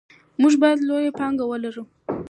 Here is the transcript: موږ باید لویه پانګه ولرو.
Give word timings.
موږ 0.41 0.53
باید 0.61 0.79
لویه 0.87 1.11
پانګه 1.19 1.45
ولرو. 1.47 1.83